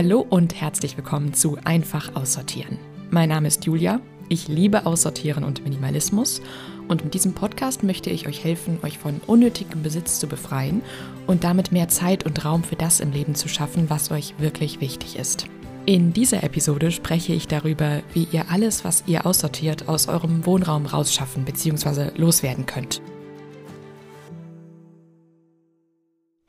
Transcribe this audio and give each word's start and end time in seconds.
Hallo 0.00 0.24
und 0.30 0.54
herzlich 0.54 0.96
willkommen 0.96 1.34
zu 1.34 1.58
Einfach 1.64 2.14
aussortieren. 2.14 2.78
Mein 3.10 3.30
Name 3.30 3.48
ist 3.48 3.64
Julia, 3.64 4.00
ich 4.28 4.46
liebe 4.46 4.86
Aussortieren 4.86 5.42
und 5.42 5.64
Minimalismus 5.64 6.40
und 6.86 7.02
mit 7.02 7.14
diesem 7.14 7.32
Podcast 7.32 7.82
möchte 7.82 8.08
ich 8.08 8.28
euch 8.28 8.44
helfen, 8.44 8.78
euch 8.84 8.96
von 8.96 9.20
unnötigem 9.26 9.82
Besitz 9.82 10.20
zu 10.20 10.28
befreien 10.28 10.82
und 11.26 11.42
damit 11.42 11.72
mehr 11.72 11.88
Zeit 11.88 12.24
und 12.24 12.44
Raum 12.44 12.62
für 12.62 12.76
das 12.76 13.00
im 13.00 13.10
Leben 13.10 13.34
zu 13.34 13.48
schaffen, 13.48 13.90
was 13.90 14.12
euch 14.12 14.34
wirklich 14.38 14.80
wichtig 14.80 15.18
ist. 15.18 15.46
In 15.84 16.12
dieser 16.12 16.44
Episode 16.44 16.92
spreche 16.92 17.32
ich 17.32 17.48
darüber, 17.48 18.02
wie 18.14 18.28
ihr 18.30 18.52
alles, 18.52 18.84
was 18.84 19.02
ihr 19.08 19.26
aussortiert, 19.26 19.88
aus 19.88 20.06
eurem 20.06 20.46
Wohnraum 20.46 20.86
rausschaffen 20.86 21.44
bzw. 21.44 22.12
loswerden 22.16 22.66
könnt. 22.66 23.02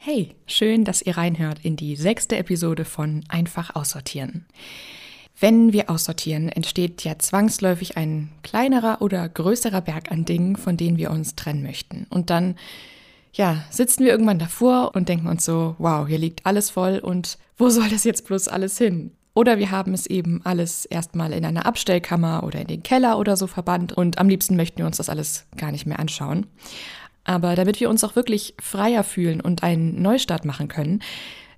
Hey, 0.02 0.34
schön, 0.48 0.86
dass 0.86 1.02
ihr 1.02 1.18
reinhört 1.18 1.60
in 1.62 1.76
die 1.76 1.98
sechste 1.98 2.38
Episode 2.38 2.86
von 2.86 3.22
Einfach 3.28 3.76
aussortieren. 3.76 4.46
Wenn 5.38 5.74
wir 5.74 5.90
aussortieren, 5.90 6.48
entsteht 6.48 7.04
ja 7.04 7.20
zwangsläufig 7.20 7.98
ein 7.98 8.30
kleinerer 8.42 9.02
oder 9.02 9.28
größerer 9.28 9.82
Berg 9.82 10.10
an 10.10 10.24
Dingen, 10.24 10.56
von 10.56 10.78
denen 10.78 10.98
wir 10.98 11.12
uns 11.12 11.36
trennen 11.36 11.64
möchten. 11.64 12.08
Und 12.10 12.30
dann, 12.30 12.56
ja, 13.34 13.66
sitzen 13.72 14.06
wir 14.06 14.12
irgendwann 14.12 14.40
davor 14.40 14.96
und 14.96 15.10
denken 15.10 15.28
uns 15.28 15.44
so, 15.44 15.76
wow, 15.80 16.08
hier 16.08 16.18
liegt 16.18 16.46
alles 16.46 16.70
voll 16.70 17.00
und 17.00 17.38
wo 17.58 17.68
soll 17.68 17.90
das 17.90 18.06
jetzt 18.06 18.26
bloß 18.26 18.48
alles 18.48 18.78
hin? 18.78 19.12
Oder 19.34 19.58
wir 19.58 19.70
haben 19.70 19.94
es 19.94 20.06
eben 20.06 20.40
alles 20.46 20.86
erstmal 20.86 21.34
in 21.34 21.44
einer 21.44 21.66
Abstellkammer 21.66 22.44
oder 22.46 22.62
in 22.62 22.68
den 22.68 22.84
Keller 22.84 23.20
oder 23.20 23.36
so 23.36 23.48
verbannt 23.48 23.92
und 23.92 24.18
am 24.18 24.30
liebsten 24.30 24.56
möchten 24.56 24.78
wir 24.78 24.86
uns 24.86 24.98
das 24.98 25.10
alles 25.10 25.46
gar 25.58 25.74
nicht 25.74 25.86
mehr 25.86 26.00
anschauen. 26.00 26.46
Aber 27.30 27.54
damit 27.54 27.80
wir 27.80 27.92
uns 27.92 28.04
auch 28.04 28.16
wirklich 28.16 28.56
freier 28.60 29.04
fühlen 29.04 29.40
und 29.40 29.62
einen 29.62 30.02
Neustart 30.02 30.46
machen 30.46 30.68
können, 30.68 31.04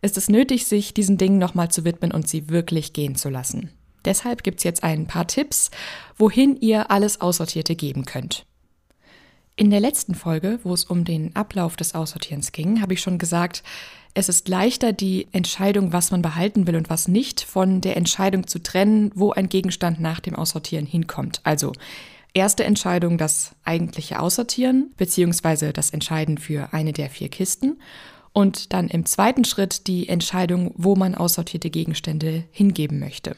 ist 0.02 0.18
es 0.18 0.28
nötig, 0.28 0.66
sich 0.66 0.94
diesen 0.94 1.18
Dingen 1.18 1.38
nochmal 1.38 1.72
zu 1.72 1.86
widmen 1.86 2.12
und 2.12 2.28
sie 2.28 2.50
wirklich 2.50 2.92
gehen 2.92 3.16
zu 3.16 3.30
lassen. 3.30 3.70
Deshalb 4.04 4.44
gibt 4.44 4.58
es 4.58 4.66
jetzt 4.66 4.84
ein 4.84 5.08
paar 5.08 5.28
Tipps, 5.28 5.72
wohin 6.18 6.58
ihr 6.60 6.92
alles 6.92 7.22
Aussortierte 7.22 7.78
geben 7.78 8.04
könnt. 8.04 8.46
In 9.56 9.70
der 9.70 9.80
letzten 9.80 10.14
Folge, 10.14 10.60
wo 10.64 10.74
es 10.74 10.84
um 10.84 11.06
den 11.06 11.38
Ablauf 11.38 11.78
des 11.78 11.96
Aussortierens 11.96 12.52
ging, 12.52 12.82
habe 12.82 12.96
ich 12.96 13.00
schon 13.00 13.18
gesagt, 13.18 13.64
es 14.14 14.28
ist 14.28 14.50
leichter, 14.50 14.92
die 14.92 15.30
Entscheidung, 15.32 15.94
was 15.94 16.12
man 16.12 16.22
behalten 16.22 16.68
will 16.68 16.76
und 16.76 16.90
was 16.90 17.08
nicht, 17.08 17.40
von 17.40 17.80
der 17.80 17.96
Entscheidung 17.96 18.46
zu 18.46 18.62
trennen, 18.62 19.14
wo 19.16 19.32
ein 19.32 19.48
Gegenstand 19.48 20.02
nach 20.02 20.20
dem 20.20 20.36
Aussortieren 20.36 20.86
hinkommt. 20.86 21.40
Also 21.46 21.72
Erste 22.34 22.64
Entscheidung 22.64 23.18
das 23.18 23.56
eigentliche 23.64 24.20
Aussortieren 24.20 24.92
beziehungsweise 24.96 25.74
das 25.74 25.90
Entscheiden 25.90 26.38
für 26.38 26.74
eine 26.74 26.94
der 26.94 27.10
vier 27.10 27.28
Kisten 27.28 27.80
und 28.32 28.72
dann 28.72 28.88
im 28.88 29.06
zweiten 29.06 29.44
Schritt 29.44 29.88
die 29.88 30.08
Entscheidung, 30.08 30.74
wo 30.78 30.96
man 30.96 31.16
aussortierte 31.16 31.70
Gegenstände 31.70 32.46
hingeben 32.52 33.00
möchte. 33.00 33.36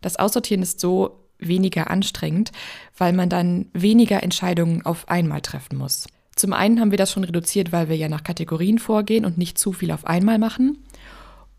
Das 0.00 0.16
Aussortieren 0.16 0.62
ist 0.62 0.80
so 0.80 1.26
weniger 1.38 1.90
anstrengend, 1.90 2.52
weil 2.96 3.12
man 3.12 3.28
dann 3.28 3.66
weniger 3.72 4.22
Entscheidungen 4.22 4.84
auf 4.84 5.08
einmal 5.08 5.42
treffen 5.42 5.76
muss. 5.76 6.06
Zum 6.36 6.54
einen 6.54 6.80
haben 6.80 6.90
wir 6.90 6.98
das 6.98 7.12
schon 7.12 7.24
reduziert, 7.24 7.70
weil 7.72 7.90
wir 7.90 7.96
ja 7.96 8.08
nach 8.08 8.24
Kategorien 8.24 8.78
vorgehen 8.78 9.26
und 9.26 9.36
nicht 9.36 9.58
zu 9.58 9.72
viel 9.72 9.90
auf 9.90 10.06
einmal 10.06 10.38
machen. 10.38 10.78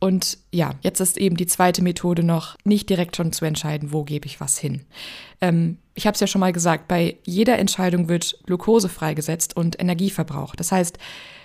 Und 0.01 0.39
ja, 0.51 0.73
jetzt 0.81 0.99
ist 0.99 1.19
eben 1.19 1.37
die 1.37 1.45
zweite 1.45 1.83
Methode 1.83 2.23
noch, 2.23 2.57
nicht 2.63 2.89
direkt 2.89 3.15
schon 3.15 3.31
zu 3.33 3.45
entscheiden, 3.45 3.93
wo 3.93 4.03
gebe 4.03 4.25
ich 4.25 4.41
was 4.41 4.57
hin. 4.57 4.81
Ähm, 5.41 5.77
ich 5.93 6.07
habe 6.07 6.15
es 6.15 6.19
ja 6.19 6.25
schon 6.25 6.41
mal 6.41 6.51
gesagt, 6.51 6.87
bei 6.87 7.17
jeder 7.23 7.59
Entscheidung 7.59 8.09
wird 8.09 8.39
Glucose 8.47 8.89
freigesetzt 8.89 9.55
und 9.55 9.79
Energie 9.79 10.09
verbraucht. 10.09 10.59
Das 10.59 10.71
heißt, 10.71 10.97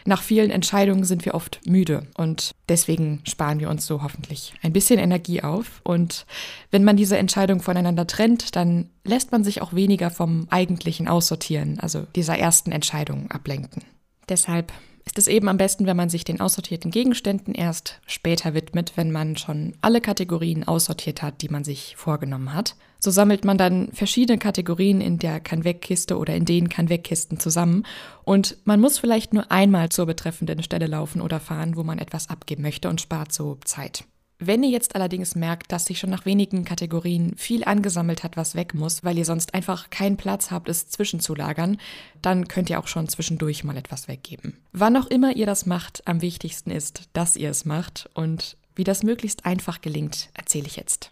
nach 0.06 0.22
vielen 0.22 0.50
Entscheidungen 0.50 1.04
sind 1.04 1.26
wir 1.26 1.34
oft 1.34 1.60
müde 1.66 2.06
und 2.16 2.52
deswegen 2.70 3.20
sparen 3.24 3.60
wir 3.60 3.68
uns 3.68 3.86
so 3.86 4.02
hoffentlich 4.02 4.54
ein 4.62 4.72
bisschen 4.72 4.98
Energie 4.98 5.42
auf. 5.42 5.82
Und 5.82 6.24
wenn 6.70 6.82
man 6.82 6.96
diese 6.96 7.18
Entscheidung 7.18 7.60
voneinander 7.60 8.06
trennt, 8.06 8.56
dann 8.56 8.88
lässt 9.04 9.32
man 9.32 9.44
sich 9.44 9.60
auch 9.60 9.74
weniger 9.74 10.08
vom 10.08 10.46
eigentlichen 10.48 11.08
Aussortieren, 11.08 11.78
also 11.78 12.06
dieser 12.16 12.38
ersten 12.38 12.72
Entscheidung 12.72 13.30
ablenken. 13.30 13.82
Deshalb 14.30 14.72
ist 15.18 15.28
es 15.28 15.32
eben 15.32 15.48
am 15.48 15.56
besten, 15.56 15.86
wenn 15.86 15.96
man 15.96 16.08
sich 16.08 16.24
den 16.24 16.40
aussortierten 16.40 16.90
Gegenständen 16.90 17.54
erst 17.54 18.00
später 18.06 18.54
widmet, 18.54 18.92
wenn 18.96 19.10
man 19.10 19.36
schon 19.36 19.74
alle 19.80 20.00
Kategorien 20.00 20.68
aussortiert 20.68 21.22
hat, 21.22 21.40
die 21.40 21.48
man 21.48 21.64
sich 21.64 21.96
vorgenommen 21.96 22.52
hat. 22.52 22.76
So 22.98 23.10
sammelt 23.10 23.44
man 23.44 23.56
dann 23.56 23.88
verschiedene 23.92 24.38
Kategorien 24.38 25.00
in 25.00 25.18
der 25.18 25.40
Kann-Weg-Kiste 25.40 26.18
oder 26.18 26.34
in 26.34 26.44
den 26.44 26.68
Kann-Weg-Kisten 26.68 27.38
zusammen 27.38 27.84
und 28.24 28.58
man 28.64 28.80
muss 28.80 28.98
vielleicht 28.98 29.32
nur 29.32 29.50
einmal 29.50 29.88
zur 29.88 30.06
betreffenden 30.06 30.62
Stelle 30.62 30.86
laufen 30.86 31.20
oder 31.20 31.40
fahren, 31.40 31.76
wo 31.76 31.82
man 31.82 31.98
etwas 31.98 32.28
abgeben 32.28 32.62
möchte 32.62 32.88
und 32.88 33.00
spart 33.00 33.32
so 33.32 33.58
Zeit. 33.64 34.04
Wenn 34.38 34.62
ihr 34.62 34.68
jetzt 34.68 34.94
allerdings 34.94 35.34
merkt, 35.34 35.72
dass 35.72 35.86
sich 35.86 35.98
schon 35.98 36.10
nach 36.10 36.26
wenigen 36.26 36.66
Kategorien 36.66 37.34
viel 37.36 37.64
angesammelt 37.64 38.22
hat, 38.22 38.36
was 38.36 38.54
weg 38.54 38.74
muss, 38.74 39.02
weil 39.02 39.16
ihr 39.16 39.24
sonst 39.24 39.54
einfach 39.54 39.88
keinen 39.88 40.18
Platz 40.18 40.50
habt, 40.50 40.68
es 40.68 40.88
zwischenzulagern, 40.88 41.78
dann 42.20 42.46
könnt 42.46 42.68
ihr 42.68 42.78
auch 42.78 42.86
schon 42.86 43.08
zwischendurch 43.08 43.64
mal 43.64 43.78
etwas 43.78 44.08
weggeben. 44.08 44.58
Wann 44.72 44.96
auch 44.98 45.06
immer 45.06 45.34
ihr 45.34 45.46
das 45.46 45.64
macht, 45.64 46.06
am 46.06 46.20
wichtigsten 46.20 46.70
ist, 46.70 47.08
dass 47.14 47.36
ihr 47.36 47.48
es 47.48 47.64
macht 47.64 48.10
und 48.12 48.58
wie 48.74 48.84
das 48.84 49.02
möglichst 49.02 49.46
einfach 49.46 49.80
gelingt, 49.80 50.28
erzähle 50.34 50.66
ich 50.66 50.76
jetzt. 50.76 51.08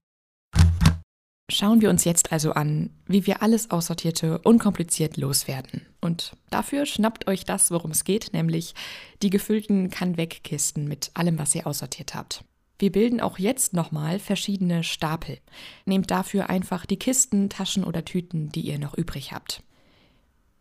Schauen 1.50 1.80
wir 1.80 1.88
uns 1.88 2.04
jetzt 2.04 2.30
also 2.30 2.52
an, 2.52 2.90
wie 3.06 3.26
wir 3.26 3.42
alles 3.42 3.70
Aussortierte 3.70 4.38
unkompliziert 4.40 5.16
loswerden. 5.16 5.86
Und 6.00 6.32
dafür 6.50 6.84
schnappt 6.84 7.26
euch 7.26 7.44
das, 7.44 7.70
worum 7.70 7.90
es 7.90 8.04
geht, 8.04 8.34
nämlich 8.34 8.74
die 9.22 9.30
gefüllten 9.30 9.88
Kann-Weg-Kisten 9.88 10.86
mit 10.88 11.10
allem, 11.14 11.38
was 11.38 11.54
ihr 11.54 11.66
aussortiert 11.66 12.14
habt. 12.14 12.44
Wir 12.78 12.90
bilden 12.90 13.20
auch 13.20 13.38
jetzt 13.38 13.72
nochmal 13.72 14.18
verschiedene 14.18 14.82
Stapel. 14.82 15.38
Nehmt 15.84 16.10
dafür 16.10 16.50
einfach 16.50 16.86
die 16.86 16.98
Kisten, 16.98 17.48
Taschen 17.48 17.84
oder 17.84 18.04
Tüten, 18.04 18.50
die 18.50 18.62
ihr 18.62 18.78
noch 18.78 18.94
übrig 18.94 19.32
habt. 19.32 19.62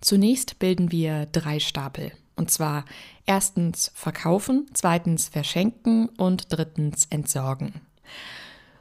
Zunächst 0.01 0.59
bilden 0.59 0.91
wir 0.91 1.25
drei 1.27 1.59
Stapel. 1.59 2.11
Und 2.35 2.51
zwar 2.51 2.85
erstens 3.25 3.91
verkaufen, 3.95 4.67
zweitens 4.73 5.29
verschenken 5.29 6.09
und 6.09 6.47
drittens 6.49 7.05
entsorgen. 7.05 7.81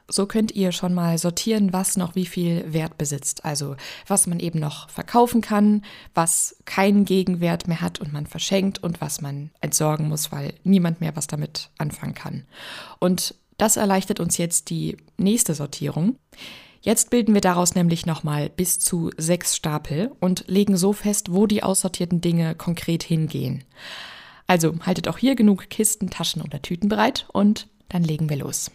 So 0.09 0.27
könnt 0.27 0.53
ihr 0.53 0.73
schon 0.73 0.95
mal 0.95 1.17
sortieren, 1.19 1.73
was 1.73 1.97
noch 1.97 2.15
wie 2.15 2.27
viel 2.27 2.73
Wert 2.73 2.99
besitzt. 2.99 3.45
Also 3.45 3.77
was 4.07 4.27
man 4.27 4.41
eben 4.41 4.59
noch 4.59 4.89
verkaufen 4.91 5.41
kann, 5.41 5.85
was 6.15 6.57
keinen 6.65 7.05
Gegenwert 7.05 7.69
mehr 7.69 7.81
hat 7.81 8.01
und 8.01 8.12
man 8.12 8.27
verschenkt 8.27 8.83
und 8.83 9.01
was 9.01 9.21
man 9.21 9.51
entsorgen 9.61 10.09
muss, 10.09 10.33
weil 10.33 10.55
niemand 10.65 11.01
mehr 11.01 11.17
was 11.17 11.27
damit 11.27 11.71
anfangen 11.79 12.15
kann. 12.15 12.45
Und 12.99 13.35
das 13.59 13.77
erleichtert 13.77 14.21
uns 14.21 14.39
jetzt 14.39 14.71
die 14.71 14.97
nächste 15.17 15.55
Sortierung. 15.55 16.17
Jetzt 16.81 17.11
bilden 17.11 17.33
wir 17.33 17.41
daraus 17.41 17.77
nämlich 17.77 18.07
nochmal 18.07 18.51
bis 18.51 18.81
zu 18.81 19.12
sechs 19.17 19.55
Stapel 19.55 20.11
und 20.19 20.45
legen 20.49 20.77
so 20.77 20.93
fest, 20.93 21.33
wo 21.33 21.47
die 21.47 21.62
aussortierten 21.62 22.21
Dinge 22.21 22.57
konkret 22.57 23.05
hingehen. 23.05 23.62
Also 24.49 24.75
haltet 24.85 25.07
auch 25.07 25.19
hier 25.19 25.37
genug 25.37 25.71
Kisten, 25.71 26.11
Taschen 26.11 26.43
oder 26.43 26.61
Tüten 26.61 26.89
bereit 26.89 27.27
und 27.33 27.69
dann 27.89 28.03
legen 28.03 28.29
wir 28.29 28.37
los. 28.37 28.71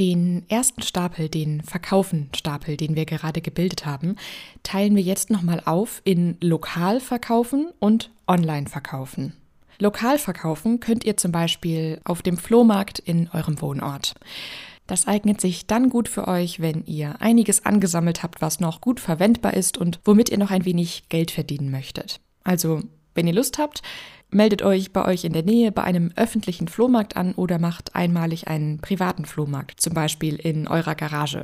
Den 0.00 0.44
ersten 0.48 0.80
Stapel, 0.80 1.28
den 1.28 1.60
Verkaufen-Stapel, 1.60 2.78
den 2.78 2.96
wir 2.96 3.04
gerade 3.04 3.42
gebildet 3.42 3.84
haben, 3.84 4.16
teilen 4.62 4.96
wir 4.96 5.02
jetzt 5.02 5.28
nochmal 5.28 5.60
auf 5.66 6.00
in 6.04 6.38
lokal 6.40 7.00
verkaufen 7.00 7.68
und 7.80 8.10
online 8.26 8.66
verkaufen. 8.66 9.34
Lokal 9.78 10.18
könnt 10.80 11.04
ihr 11.04 11.18
zum 11.18 11.32
Beispiel 11.32 12.00
auf 12.04 12.22
dem 12.22 12.38
Flohmarkt 12.38 12.98
in 12.98 13.28
eurem 13.34 13.60
Wohnort. 13.60 14.14
Das 14.86 15.06
eignet 15.06 15.38
sich 15.38 15.66
dann 15.66 15.90
gut 15.90 16.08
für 16.08 16.26
euch, 16.26 16.60
wenn 16.60 16.82
ihr 16.86 17.20
einiges 17.20 17.66
angesammelt 17.66 18.22
habt, 18.22 18.40
was 18.40 18.58
noch 18.58 18.80
gut 18.80 19.00
verwendbar 19.00 19.52
ist 19.52 19.76
und 19.76 20.00
womit 20.06 20.30
ihr 20.30 20.38
noch 20.38 20.50
ein 20.50 20.64
wenig 20.64 21.10
Geld 21.10 21.30
verdienen 21.30 21.70
möchtet. 21.70 22.20
Also, 22.42 22.82
wenn 23.14 23.26
ihr 23.26 23.34
Lust 23.34 23.58
habt, 23.58 23.82
Meldet 24.32 24.62
euch 24.62 24.92
bei 24.92 25.04
euch 25.04 25.24
in 25.24 25.32
der 25.32 25.42
Nähe 25.42 25.72
bei 25.72 25.82
einem 25.82 26.12
öffentlichen 26.14 26.68
Flohmarkt 26.68 27.16
an 27.16 27.34
oder 27.34 27.58
macht 27.58 27.96
einmalig 27.96 28.46
einen 28.46 28.78
privaten 28.78 29.24
Flohmarkt, 29.24 29.80
zum 29.80 29.92
Beispiel 29.92 30.36
in 30.36 30.68
eurer 30.68 30.94
Garage. 30.94 31.42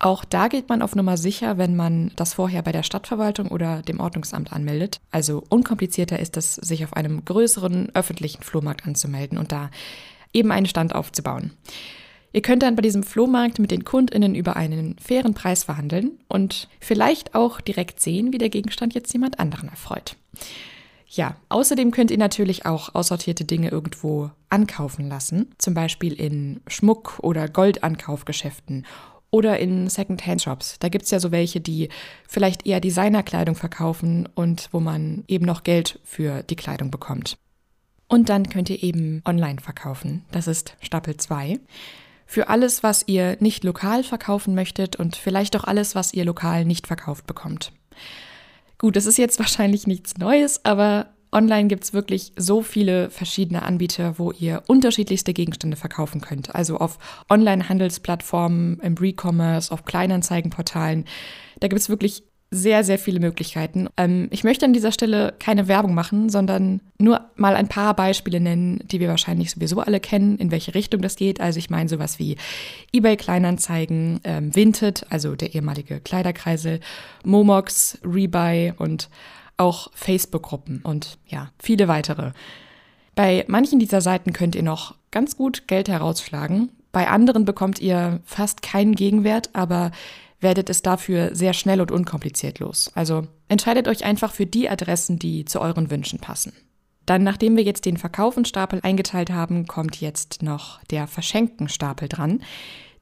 Auch 0.00 0.24
da 0.24 0.48
geht 0.48 0.68
man 0.68 0.82
auf 0.82 0.94
Nummer 0.94 1.16
sicher, 1.16 1.58
wenn 1.58 1.76
man 1.76 2.12
das 2.16 2.34
vorher 2.34 2.62
bei 2.62 2.72
der 2.72 2.82
Stadtverwaltung 2.82 3.48
oder 3.48 3.82
dem 3.82 4.00
Ordnungsamt 4.00 4.52
anmeldet. 4.52 5.00
Also 5.10 5.44
unkomplizierter 5.48 6.18
ist 6.18 6.36
es, 6.36 6.54
sich 6.54 6.84
auf 6.84 6.94
einem 6.94 7.24
größeren 7.24 7.90
öffentlichen 7.94 8.42
Flohmarkt 8.42 8.86
anzumelden 8.86 9.38
und 9.38 9.50
da 9.50 9.70
eben 10.32 10.52
einen 10.52 10.66
Stand 10.66 10.94
aufzubauen. 10.94 11.52
Ihr 12.32 12.42
könnt 12.42 12.62
dann 12.62 12.76
bei 12.76 12.82
diesem 12.82 13.02
Flohmarkt 13.02 13.58
mit 13.58 13.70
den 13.70 13.84
Kundinnen 13.84 14.34
über 14.34 14.56
einen 14.56 14.96
fairen 14.98 15.34
Preis 15.34 15.64
verhandeln 15.64 16.18
und 16.28 16.68
vielleicht 16.78 17.34
auch 17.34 17.60
direkt 17.60 18.00
sehen, 18.00 18.32
wie 18.32 18.38
der 18.38 18.50
Gegenstand 18.50 18.94
jetzt 18.94 19.12
jemand 19.12 19.40
anderen 19.40 19.68
erfreut. 19.68 20.16
Ja, 21.10 21.36
außerdem 21.48 21.90
könnt 21.90 22.10
ihr 22.10 22.18
natürlich 22.18 22.66
auch 22.66 22.94
aussortierte 22.94 23.44
Dinge 23.44 23.70
irgendwo 23.70 24.30
ankaufen 24.50 25.08
lassen, 25.08 25.54
zum 25.56 25.72
Beispiel 25.72 26.12
in 26.12 26.60
Schmuck- 26.66 27.18
oder 27.20 27.48
Goldankaufgeschäften 27.48 28.84
oder 29.30 29.58
in 29.58 29.88
Second-Hand-Shops. 29.88 30.78
Da 30.78 30.88
gibt 30.90 31.04
es 31.04 31.10
ja 31.10 31.18
so 31.18 31.32
welche, 31.32 31.60
die 31.60 31.88
vielleicht 32.28 32.66
eher 32.66 32.80
Designerkleidung 32.80 33.54
verkaufen 33.54 34.28
und 34.34 34.68
wo 34.72 34.80
man 34.80 35.24
eben 35.28 35.46
noch 35.46 35.64
Geld 35.64 35.98
für 36.04 36.42
die 36.42 36.56
Kleidung 36.56 36.90
bekommt. 36.90 37.38
Und 38.06 38.28
dann 38.28 38.48
könnt 38.48 38.70
ihr 38.70 38.82
eben 38.82 39.22
online 39.26 39.60
verkaufen. 39.60 40.24
Das 40.30 40.46
ist 40.46 40.76
Stapel 40.80 41.16
2. 41.16 41.58
Für 42.26 42.48
alles, 42.48 42.82
was 42.82 43.04
ihr 43.06 43.36
nicht 43.40 43.64
lokal 43.64 44.04
verkaufen 44.04 44.54
möchtet 44.54 44.96
und 44.96 45.16
vielleicht 45.16 45.56
auch 45.56 45.64
alles, 45.64 45.94
was 45.94 46.12
ihr 46.12 46.26
lokal 46.26 46.66
nicht 46.66 46.86
verkauft 46.86 47.26
bekommt. 47.26 47.72
Gut, 48.78 48.96
das 48.96 49.06
ist 49.06 49.18
jetzt 49.18 49.38
wahrscheinlich 49.38 49.86
nichts 49.86 50.16
Neues, 50.18 50.64
aber 50.64 51.08
online 51.30 51.68
gibt 51.68 51.84
es 51.84 51.92
wirklich 51.92 52.32
so 52.36 52.62
viele 52.62 53.10
verschiedene 53.10 53.62
Anbieter, 53.62 54.18
wo 54.18 54.32
ihr 54.32 54.62
unterschiedlichste 54.66 55.34
Gegenstände 55.34 55.76
verkaufen 55.76 56.20
könnt. 56.20 56.54
Also 56.54 56.78
auf 56.78 56.98
Online-Handelsplattformen, 57.28 58.80
im 58.80 58.94
Re-Commerce, 58.94 59.70
auf 59.72 59.84
Kleinanzeigenportalen. 59.84 61.04
Da 61.60 61.68
gibt 61.68 61.80
es 61.80 61.88
wirklich 61.88 62.22
sehr, 62.50 62.82
sehr 62.82 62.98
viele 62.98 63.20
Möglichkeiten. 63.20 63.88
Ähm, 63.96 64.28
ich 64.30 64.42
möchte 64.42 64.64
an 64.64 64.72
dieser 64.72 64.92
Stelle 64.92 65.34
keine 65.38 65.68
Werbung 65.68 65.94
machen, 65.94 66.30
sondern 66.30 66.80
nur 66.98 67.20
mal 67.36 67.54
ein 67.54 67.68
paar 67.68 67.94
Beispiele 67.94 68.40
nennen, 68.40 68.80
die 68.86 69.00
wir 69.00 69.08
wahrscheinlich 69.08 69.50
sowieso 69.50 69.80
alle 69.80 70.00
kennen, 70.00 70.38
in 70.38 70.50
welche 70.50 70.74
Richtung 70.74 71.02
das 71.02 71.16
geht. 71.16 71.40
Also 71.40 71.58
ich 71.58 71.68
meine 71.68 71.88
sowas 71.88 72.18
wie 72.18 72.36
eBay 72.92 73.16
Kleinanzeigen, 73.16 74.20
ähm, 74.24 74.54
Vinted, 74.54 75.04
also 75.10 75.36
der 75.36 75.54
ehemalige 75.54 76.00
Kleiderkreisel, 76.00 76.80
Momox, 77.22 77.98
Rebuy 78.02 78.72
und 78.78 79.10
auch 79.58 79.90
Facebook-Gruppen 79.94 80.80
und 80.82 81.18
ja, 81.26 81.50
viele 81.58 81.88
weitere. 81.88 82.30
Bei 83.14 83.44
manchen 83.48 83.80
dieser 83.80 84.00
Seiten 84.00 84.32
könnt 84.32 84.54
ihr 84.54 84.62
noch 84.62 84.94
ganz 85.10 85.36
gut 85.36 85.66
Geld 85.66 85.88
herausschlagen. 85.88 86.70
Bei 86.92 87.08
anderen 87.08 87.44
bekommt 87.44 87.80
ihr 87.80 88.20
fast 88.24 88.62
keinen 88.62 88.94
Gegenwert, 88.94 89.50
aber 89.52 89.90
werdet 90.40 90.70
es 90.70 90.82
dafür 90.82 91.34
sehr 91.34 91.52
schnell 91.52 91.80
und 91.80 91.90
unkompliziert 91.90 92.58
los. 92.58 92.90
Also 92.94 93.26
entscheidet 93.48 93.88
euch 93.88 94.04
einfach 94.04 94.32
für 94.32 94.46
die 94.46 94.68
Adressen, 94.68 95.18
die 95.18 95.44
zu 95.44 95.60
euren 95.60 95.90
Wünschen 95.90 96.18
passen. 96.20 96.52
Dann, 97.06 97.24
nachdem 97.24 97.56
wir 97.56 97.64
jetzt 97.64 97.86
den 97.86 97.96
Verkaufenstapel 97.96 98.80
eingeteilt 98.82 99.30
haben, 99.30 99.66
kommt 99.66 100.00
jetzt 100.00 100.42
noch 100.42 100.82
der 100.84 101.06
Verschenkenstapel 101.06 102.08
dran. 102.08 102.42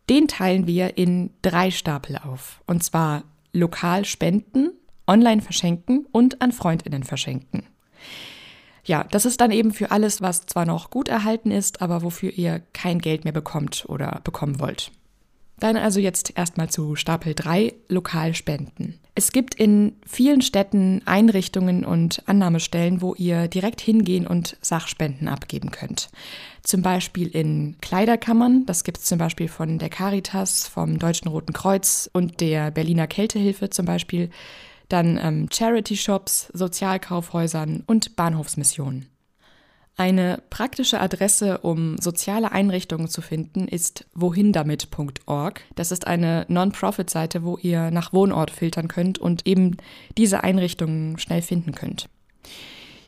Den 0.08 0.28
teilen 0.28 0.66
wir 0.66 0.96
in 0.96 1.30
drei 1.42 1.72
Stapel 1.72 2.16
auf. 2.16 2.62
Und 2.66 2.84
zwar 2.84 3.24
lokal 3.52 4.04
spenden, 4.04 4.70
online 5.08 5.42
verschenken 5.42 6.06
und 6.12 6.40
an 6.40 6.52
Freundinnen 6.52 7.02
verschenken. 7.02 7.66
Ja, 8.84 9.02
das 9.10 9.26
ist 9.26 9.40
dann 9.40 9.50
eben 9.50 9.72
für 9.72 9.90
alles, 9.90 10.22
was 10.22 10.46
zwar 10.46 10.64
noch 10.64 10.90
gut 10.90 11.08
erhalten 11.08 11.50
ist, 11.50 11.82
aber 11.82 12.02
wofür 12.02 12.30
ihr 12.30 12.60
kein 12.72 13.00
Geld 13.00 13.24
mehr 13.24 13.32
bekommt 13.32 13.84
oder 13.88 14.20
bekommen 14.22 14.60
wollt. 14.60 14.92
Dann 15.58 15.76
also 15.76 16.00
jetzt 16.00 16.36
erstmal 16.36 16.68
zu 16.68 16.96
Stapel 16.96 17.34
3, 17.34 17.74
Lokalspenden. 17.88 19.00
Es 19.14 19.32
gibt 19.32 19.54
in 19.54 19.96
vielen 20.06 20.42
Städten 20.42 21.00
Einrichtungen 21.06 21.86
und 21.86 22.22
Annahmestellen, 22.26 23.00
wo 23.00 23.14
ihr 23.14 23.48
direkt 23.48 23.80
hingehen 23.80 24.26
und 24.26 24.58
Sachspenden 24.60 25.28
abgeben 25.28 25.70
könnt. 25.70 26.10
Zum 26.62 26.82
Beispiel 26.82 27.28
in 27.28 27.76
Kleiderkammern, 27.80 28.66
das 28.66 28.84
gibt 28.84 28.98
es 28.98 29.04
zum 29.04 29.16
Beispiel 29.16 29.48
von 29.48 29.78
der 29.78 29.88
Caritas, 29.88 30.68
vom 30.68 30.98
Deutschen 30.98 31.28
Roten 31.28 31.54
Kreuz 31.54 32.10
und 32.12 32.42
der 32.42 32.70
Berliner 32.70 33.06
Kältehilfe 33.06 33.70
zum 33.70 33.86
Beispiel. 33.86 34.28
Dann 34.90 35.18
ähm, 35.22 35.48
Charity-Shops, 35.50 36.50
Sozialkaufhäusern 36.52 37.84
und 37.86 38.16
Bahnhofsmissionen. 38.16 39.06
Eine 39.98 40.42
praktische 40.50 41.00
Adresse, 41.00 41.58
um 41.58 41.96
soziale 41.98 42.52
Einrichtungen 42.52 43.08
zu 43.08 43.22
finden, 43.22 43.66
ist 43.66 44.04
wohindamit.org. 44.14 45.62
Das 45.74 45.90
ist 45.90 46.06
eine 46.06 46.44
Non-Profit-Seite, 46.48 47.42
wo 47.44 47.56
ihr 47.56 47.90
nach 47.90 48.12
Wohnort 48.12 48.50
filtern 48.50 48.88
könnt 48.88 49.18
und 49.18 49.46
eben 49.46 49.78
diese 50.18 50.44
Einrichtungen 50.44 51.18
schnell 51.18 51.40
finden 51.40 51.72
könnt. 51.72 52.10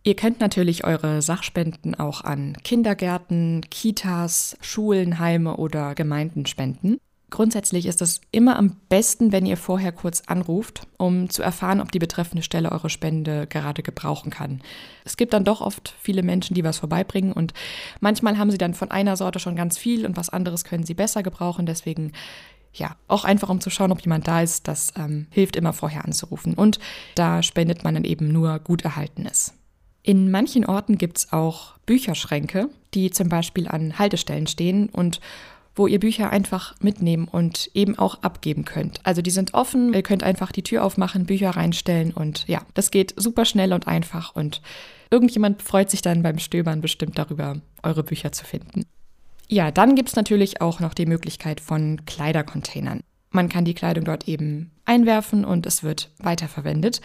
Ihr 0.02 0.16
könnt 0.16 0.40
natürlich 0.40 0.84
eure 0.84 1.20
Sachspenden 1.20 1.94
auch 1.94 2.22
an 2.22 2.56
Kindergärten, 2.64 3.66
Kitas, 3.70 4.56
Schulen, 4.62 5.18
Heime 5.18 5.58
oder 5.58 5.94
Gemeinden 5.94 6.46
spenden. 6.46 6.98
Grundsätzlich 7.30 7.84
ist 7.84 8.00
es 8.00 8.22
immer 8.30 8.56
am 8.56 8.76
besten, 8.88 9.32
wenn 9.32 9.44
ihr 9.44 9.58
vorher 9.58 9.92
kurz 9.92 10.22
anruft, 10.26 10.86
um 10.96 11.28
zu 11.28 11.42
erfahren, 11.42 11.80
ob 11.80 11.92
die 11.92 11.98
betreffende 11.98 12.42
Stelle 12.42 12.72
eure 12.72 12.88
Spende 12.88 13.46
gerade 13.46 13.82
gebrauchen 13.82 14.30
kann. 14.30 14.62
Es 15.04 15.18
gibt 15.18 15.34
dann 15.34 15.44
doch 15.44 15.60
oft 15.60 15.94
viele 16.00 16.22
Menschen, 16.22 16.54
die 16.54 16.64
was 16.64 16.78
vorbeibringen 16.78 17.32
und 17.32 17.52
manchmal 18.00 18.38
haben 18.38 18.50
sie 18.50 18.58
dann 18.58 18.72
von 18.72 18.90
einer 18.90 19.16
Sorte 19.16 19.40
schon 19.40 19.56
ganz 19.56 19.76
viel 19.76 20.06
und 20.06 20.16
was 20.16 20.30
anderes 20.30 20.64
können 20.64 20.84
sie 20.84 20.94
besser 20.94 21.22
gebrauchen. 21.22 21.66
Deswegen 21.66 22.12
ja, 22.72 22.96
auch 23.08 23.24
einfach 23.24 23.48
um 23.48 23.60
zu 23.60 23.70
schauen, 23.70 23.92
ob 23.92 24.00
jemand 24.00 24.28
da 24.28 24.40
ist, 24.40 24.68
das 24.68 24.92
ähm, 24.96 25.26
hilft 25.30 25.56
immer 25.56 25.72
vorher 25.72 26.04
anzurufen. 26.04 26.54
Und 26.54 26.78
da 27.14 27.42
spendet 27.42 27.84
man 27.84 27.94
dann 27.94 28.04
eben 28.04 28.28
nur 28.28 28.58
gut 28.58 28.82
Erhaltenes. 28.82 29.54
In 30.02 30.30
manchen 30.30 30.64
Orten 30.64 30.96
gibt 30.96 31.18
es 31.18 31.32
auch 31.32 31.76
Bücherschränke, 31.84 32.70
die 32.94 33.10
zum 33.10 33.28
Beispiel 33.28 33.68
an 33.68 33.98
Haltestellen 33.98 34.46
stehen 34.46 34.88
und 34.88 35.20
wo 35.78 35.86
ihr 35.86 36.00
Bücher 36.00 36.30
einfach 36.30 36.74
mitnehmen 36.80 37.28
und 37.28 37.70
eben 37.74 37.98
auch 37.98 38.22
abgeben 38.22 38.64
könnt. 38.64 39.00
Also 39.04 39.22
die 39.22 39.30
sind 39.30 39.54
offen, 39.54 39.94
ihr 39.94 40.02
könnt 40.02 40.22
einfach 40.22 40.52
die 40.52 40.62
Tür 40.62 40.84
aufmachen, 40.84 41.26
Bücher 41.26 41.50
reinstellen 41.50 42.12
und 42.12 42.46
ja, 42.48 42.62
das 42.74 42.90
geht 42.90 43.14
super 43.16 43.44
schnell 43.44 43.72
und 43.72 43.86
einfach 43.86 44.34
und 44.34 44.60
irgendjemand 45.10 45.62
freut 45.62 45.90
sich 45.90 46.02
dann 46.02 46.22
beim 46.22 46.38
Stöbern 46.38 46.80
bestimmt 46.80 47.18
darüber, 47.18 47.60
eure 47.82 48.02
Bücher 48.02 48.32
zu 48.32 48.44
finden. 48.44 48.84
Ja, 49.48 49.70
dann 49.70 49.94
gibt 49.94 50.10
es 50.10 50.16
natürlich 50.16 50.60
auch 50.60 50.80
noch 50.80 50.92
die 50.92 51.06
Möglichkeit 51.06 51.60
von 51.60 52.04
Kleidercontainern. 52.04 53.00
Man 53.30 53.48
kann 53.48 53.64
die 53.64 53.74
Kleidung 53.74 54.04
dort 54.04 54.28
eben 54.28 54.70
einwerfen 54.84 55.44
und 55.44 55.64
es 55.64 55.82
wird 55.82 56.10
weiterverwendet. 56.18 57.00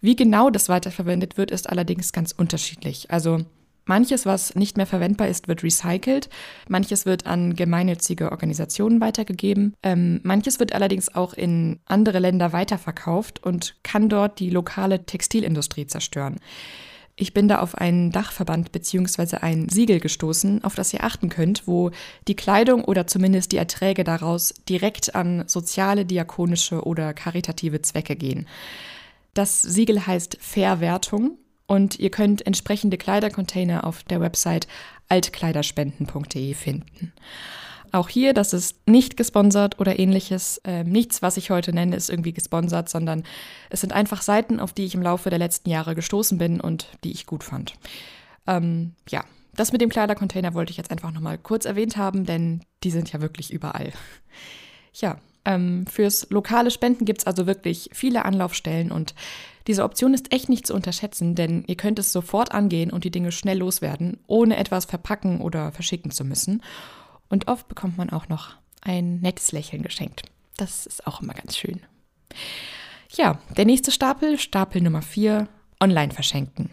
Wie 0.00 0.16
genau 0.16 0.50
das 0.50 0.68
weiterverwendet 0.68 1.36
wird, 1.36 1.50
ist 1.50 1.68
allerdings 1.68 2.12
ganz 2.12 2.32
unterschiedlich. 2.32 3.10
Also 3.10 3.44
Manches, 3.86 4.24
was 4.24 4.54
nicht 4.54 4.76
mehr 4.76 4.86
verwendbar 4.86 5.28
ist, 5.28 5.48
wird 5.48 5.62
recycelt. 5.62 6.28
Manches 6.68 7.04
wird 7.04 7.26
an 7.26 7.54
gemeinnützige 7.54 8.32
Organisationen 8.32 9.00
weitergegeben. 9.00 9.74
Ähm, 9.82 10.20
manches 10.22 10.58
wird 10.58 10.72
allerdings 10.74 11.14
auch 11.14 11.34
in 11.34 11.80
andere 11.84 12.18
Länder 12.18 12.52
weiterverkauft 12.52 13.42
und 13.42 13.76
kann 13.82 14.08
dort 14.08 14.40
die 14.40 14.50
lokale 14.50 15.04
Textilindustrie 15.04 15.86
zerstören. 15.86 16.36
Ich 17.16 17.32
bin 17.32 17.46
da 17.46 17.60
auf 17.60 17.76
einen 17.76 18.10
Dachverband 18.10 18.72
bzw. 18.72 19.36
ein 19.36 19.68
Siegel 19.68 20.00
gestoßen, 20.00 20.64
auf 20.64 20.74
das 20.74 20.92
ihr 20.92 21.04
achten 21.04 21.28
könnt, 21.28 21.68
wo 21.68 21.92
die 22.26 22.34
Kleidung 22.34 22.84
oder 22.84 23.06
zumindest 23.06 23.52
die 23.52 23.56
Erträge 23.56 24.02
daraus 24.02 24.52
direkt 24.68 25.14
an 25.14 25.44
soziale, 25.46 26.04
diakonische 26.06 26.82
oder 26.84 27.14
karitative 27.14 27.82
Zwecke 27.82 28.16
gehen. 28.16 28.48
Das 29.32 29.62
Siegel 29.62 30.06
heißt 30.06 30.38
Verwertung 30.40 31.38
und 31.66 31.98
ihr 31.98 32.10
könnt 32.10 32.46
entsprechende 32.46 32.98
Kleidercontainer 32.98 33.84
auf 33.84 34.02
der 34.04 34.20
Website 34.20 34.66
altkleiderspenden.de 35.08 36.54
finden. 36.54 37.12
Auch 37.92 38.08
hier, 38.08 38.34
das 38.34 38.52
ist 38.52 38.88
nicht 38.88 39.16
gesponsert 39.16 39.78
oder 39.78 39.98
ähnliches. 40.00 40.60
Ähm, 40.64 40.88
nichts, 40.88 41.22
was 41.22 41.36
ich 41.36 41.50
heute 41.50 41.72
nenne, 41.72 41.94
ist 41.94 42.10
irgendwie 42.10 42.32
gesponsert, 42.32 42.88
sondern 42.88 43.22
es 43.70 43.82
sind 43.82 43.92
einfach 43.92 44.20
Seiten, 44.22 44.58
auf 44.58 44.72
die 44.72 44.84
ich 44.84 44.96
im 44.96 45.02
Laufe 45.02 45.30
der 45.30 45.38
letzten 45.38 45.70
Jahre 45.70 45.94
gestoßen 45.94 46.36
bin 46.36 46.60
und 46.60 46.88
die 47.04 47.12
ich 47.12 47.24
gut 47.24 47.44
fand. 47.44 47.74
Ähm, 48.48 48.94
ja, 49.08 49.24
das 49.54 49.70
mit 49.70 49.80
dem 49.80 49.90
Kleidercontainer 49.90 50.54
wollte 50.54 50.72
ich 50.72 50.76
jetzt 50.76 50.90
einfach 50.90 51.12
nochmal 51.12 51.38
kurz 51.38 51.66
erwähnt 51.66 51.96
haben, 51.96 52.24
denn 52.24 52.62
die 52.82 52.90
sind 52.90 53.12
ja 53.12 53.20
wirklich 53.20 53.52
überall. 53.52 53.92
Ja, 54.96 55.18
ähm, 55.44 55.86
fürs 55.86 56.28
lokale 56.30 56.70
Spenden 56.70 57.04
gibt 57.04 57.20
es 57.20 57.26
also 57.26 57.46
wirklich 57.46 57.90
viele 57.92 58.24
Anlaufstellen 58.24 58.92
und 58.92 59.14
diese 59.66 59.84
Option 59.84 60.14
ist 60.14 60.32
echt 60.32 60.48
nicht 60.48 60.66
zu 60.66 60.74
unterschätzen, 60.74 61.34
denn 61.34 61.64
ihr 61.66 61.76
könnt 61.76 61.98
es 61.98 62.12
sofort 62.12 62.52
angehen 62.52 62.90
und 62.90 63.04
die 63.04 63.10
Dinge 63.10 63.32
schnell 63.32 63.58
loswerden, 63.58 64.18
ohne 64.26 64.56
etwas 64.56 64.84
verpacken 64.84 65.40
oder 65.40 65.72
verschicken 65.72 66.10
zu 66.10 66.24
müssen. 66.24 66.62
Und 67.28 67.48
oft 67.48 67.68
bekommt 67.68 67.96
man 67.96 68.10
auch 68.10 68.28
noch 68.28 68.56
ein 68.82 69.20
nettes 69.20 69.52
Lächeln 69.52 69.82
geschenkt. 69.82 70.22
Das 70.56 70.86
ist 70.86 71.06
auch 71.06 71.22
immer 71.22 71.34
ganz 71.34 71.56
schön. 71.56 71.80
Ja, 73.10 73.38
der 73.56 73.64
nächste 73.64 73.90
Stapel, 73.90 74.38
Stapel 74.38 74.82
Nummer 74.82 75.02
4, 75.02 75.48
online 75.80 76.12
verschenken. 76.12 76.70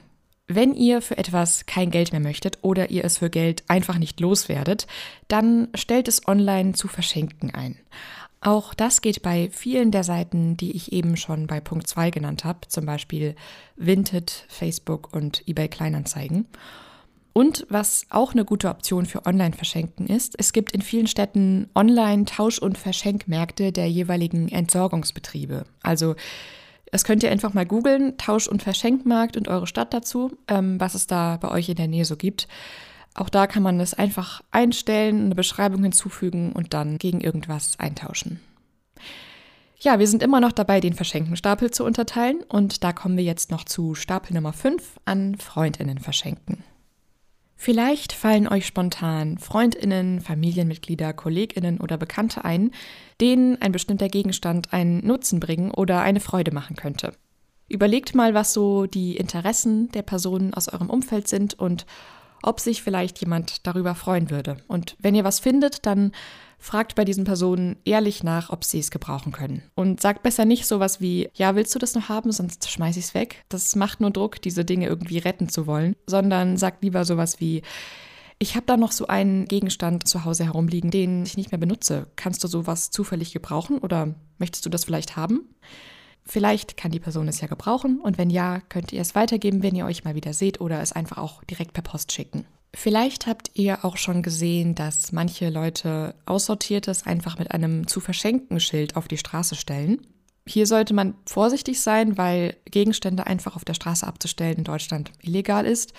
Wenn 0.48 0.74
ihr 0.74 1.02
für 1.02 1.18
etwas 1.18 1.66
kein 1.66 1.92
Geld 1.92 2.12
mehr 2.12 2.20
möchtet 2.20 2.60
oder 2.62 2.90
ihr 2.90 3.06
es 3.06 3.20
für 3.20 3.30
Geld 3.30 3.64
einfach 3.70 3.98
nicht 3.98 4.20
loswerdet, 4.20 4.86
dann 5.30 5.70
stellt 5.76 6.10
es 6.10 6.28
online 6.28 6.74
zu 6.74 6.90
verschenken 6.90 7.52
ein. 7.52 7.78
Auch 8.42 8.74
das 8.74 9.02
geht 9.02 9.22
bei 9.22 9.50
vielen 9.52 9.92
der 9.92 10.04
Seiten, 10.04 10.58
die 10.58 10.72
ich 10.72 10.92
eben 10.92 11.16
schon 11.16 11.46
bei 11.46 11.60
Punkt 11.60 11.88
2 11.88 12.10
genannt 12.10 12.44
habe, 12.44 12.68
zum 12.68 12.88
Beispiel 12.88 13.36
Vinted, 13.76 14.46
Facebook 14.48 15.14
und 15.14 15.48
eBay 15.48 15.68
Kleinanzeigen. 15.68 16.48
Und 17.34 17.66
was 17.70 18.06
auch 18.10 18.34
eine 18.34 18.44
gute 18.44 18.68
Option 18.70 19.06
für 19.06 19.26
Online-Verschenken 19.26 20.08
ist, 20.08 20.36
es 20.38 20.52
gibt 20.52 20.74
in 20.74 20.82
vielen 20.82 21.08
Städten 21.08 21.70
Online-Tausch- 21.76 22.60
und 22.60 22.78
Verschenkmärkte 22.78 23.72
der 23.72 23.90
jeweiligen 23.90 24.50
Entsorgungsbetriebe. 24.50 25.64
Also 25.82 26.16
das 26.92 27.06
könnt 27.06 27.24
ihr 27.24 27.32
einfach 27.32 27.54
mal 27.54 27.66
googeln, 27.66 28.18
Tausch- 28.18 28.50
und 28.50 28.64
Verschenkmarkt 28.64 29.38
und 29.38 29.48
eure 29.48 29.68
Stadt 29.68 29.94
dazu, 29.94 30.32
ähm, 30.50 30.80
was 30.80 30.94
es 30.94 31.08
da 31.08 31.38
bei 31.38 31.50
euch 31.50 31.70
in 31.70 31.76
der 31.76 31.88
Nähe 31.88 32.06
so 32.06 32.18
gibt. 32.18 32.50
Auch 33.14 33.30
da 33.30 33.48
kann 33.48 33.64
man 33.64 33.80
es 33.80 33.94
einfach 33.94 34.42
einstellen, 34.52 35.26
eine 35.26 35.36
Beschreibung 35.36 35.84
hinzufügen 35.84 36.54
und 36.54 36.74
dann 36.74 36.98
gegen 36.98 37.22
irgendwas 37.22 37.78
eintauschen. 37.78 38.40
Ja, 39.80 39.98
wir 39.98 40.08
sind 40.08 40.22
immer 40.22 40.40
noch 40.40 40.52
dabei, 40.52 40.80
den 40.80 40.94
Verschenkenstapel 40.94 41.72
zu 41.72 41.84
unterteilen 41.84 42.44
und 42.48 42.84
da 42.84 42.94
kommen 42.94 43.18
wir 43.18 43.24
jetzt 43.24 43.50
noch 43.50 43.66
zu 43.66 43.96
Stapel 43.96 44.36
Nummer 44.36 44.54
5 44.54 45.00
an 45.06 45.36
Freundinnen 45.36 45.98
verschenken. 45.98 46.64
Vielleicht 47.56 48.14
fallen 48.14 48.48
euch 48.48 48.66
spontan 48.66 49.38
Freundinnen, 49.38 50.22
Familienmitglieder, 50.22 51.14
Kolleginnen 51.14 51.80
oder 51.80 51.98
Bekannte 51.98 52.46
ein, 52.46 52.72
denen 53.20 53.62
ein 53.62 53.72
bestimmter 53.72 54.08
Gegenstand 54.08 54.74
einen 54.74 55.06
Nutzen 55.06 55.40
bringen 55.40 55.72
oder 55.72 56.02
eine 56.02 56.22
Freude 56.22 56.52
machen 56.52 56.76
könnte. 56.76 57.14
Überlegt 57.68 58.16
mal, 58.16 58.34
was 58.34 58.54
so 58.54 58.86
die 58.86 59.16
Interessen 59.16 59.92
der 59.92 60.02
Personen 60.02 60.54
aus 60.54 60.70
eurem 60.70 60.90
Umfeld 60.90 61.28
sind 61.28 61.54
und 61.54 61.86
ob 62.44 62.60
sich 62.60 62.82
vielleicht 62.82 63.20
jemand 63.20 63.66
darüber 63.68 63.96
freuen 63.96 64.30
würde. 64.30 64.58
Und 64.68 64.96
wenn 65.00 65.16
ihr 65.16 65.24
was 65.24 65.40
findet, 65.40 65.86
dann 65.86 66.12
fragt 66.58 66.96
bei 66.96 67.06
diesen 67.06 67.24
Personen 67.24 67.78
ehrlich 67.86 68.24
nach, 68.24 68.52
ob 68.52 68.64
sie 68.64 68.80
es 68.80 68.92
gebrauchen 68.92 69.32
können. 69.32 69.64
Und 69.74 70.00
sagt 70.00 70.22
besser 70.22 70.46
nicht 70.46 70.68
sowas 70.68 71.02
wie, 71.02 71.30
ja, 71.34 71.56
willst 71.56 71.74
du 71.74 71.80
das 71.80 71.96
noch 71.96 72.08
haben, 72.08 72.32
sonst 72.32 72.70
schmeiß 72.70 72.98
ich 72.98 73.06
es 73.06 73.14
weg. 73.14 73.44
Das 73.50 73.76
macht 73.76 74.00
nur 74.00 74.12
Druck, 74.12 74.42
diese 74.42 74.64
Dinge 74.64 74.86
irgendwie 74.86 75.18
retten 75.18 75.50
zu 75.50 75.66
wollen, 75.66 75.96
sondern 76.06 76.58
sagt 76.58 76.84
lieber 76.84 77.04
sowas 77.04 77.40
wie, 77.40 77.64
ich 78.38 78.56
habe 78.56 78.66
da 78.66 78.78
noch 78.78 78.92
so 78.92 79.08
einen 79.08 79.46
Gegenstand 79.46 80.08
zu 80.08 80.26
Hause 80.26 80.46
herumliegen, 80.46 80.92
den 80.92 81.24
ich 81.24 81.38
nicht 81.38 81.52
mehr 81.52 81.60
benutze. 81.60 82.08
Kannst 82.16 82.44
du 82.44 82.48
sowas 82.48 82.92
zufällig 82.92 83.34
gebrauchen 83.34 83.80
oder 83.80 84.16
möchtest 84.38 84.66
du 84.66 84.70
das 84.70 84.86
vielleicht 84.86 85.16
haben? 85.16 85.42
Vielleicht 86.26 86.78
kann 86.78 86.92
die 86.92 87.00
Person 87.00 87.28
es 87.28 87.42
ja 87.42 87.48
gebrauchen 87.48 88.00
und 88.00 88.18
wenn 88.18 88.30
ja, 88.30 88.62
könnt 88.70 88.94
ihr 88.94 89.02
es 89.02 89.16
weitergeben, 89.16 89.64
wenn 89.64 89.76
ihr 89.76 89.86
euch 89.86 90.04
mal 90.04 90.16
wieder 90.16 90.34
seht 90.34 90.62
oder 90.62 90.82
es 90.82 90.92
einfach 90.92 91.18
auch 91.18 91.44
direkt 91.44 91.74
per 91.74 91.84
Post 91.84 92.12
schicken. 92.12 92.46
Vielleicht 92.74 93.28
habt 93.28 93.52
ihr 93.54 93.84
auch 93.84 93.98
schon 93.98 94.24
gesehen, 94.24 94.76
dass 94.76 95.12
manche 95.12 95.50
Leute 95.50 96.16
Aussortiertes 96.26 97.06
einfach 97.06 97.38
mit 97.38 97.52
einem 97.52 97.88
zu 97.88 98.00
verschenken 98.00 98.60
Schild 98.60 98.96
auf 98.96 99.10
die 99.10 99.18
Straße 99.18 99.56
stellen. 99.56 100.08
Hier 100.48 100.66
sollte 100.66 100.94
man 100.94 101.16
vorsichtig 101.26 101.82
sein, 101.82 102.18
weil 102.18 102.56
Gegenstände 102.66 103.28
einfach 103.28 103.56
auf 103.56 103.66
der 103.66 103.74
Straße 103.74 104.08
abzustellen 104.08 104.60
in 104.60 104.64
Deutschland 104.64 105.12
illegal 105.22 105.66
ist. 105.66 105.94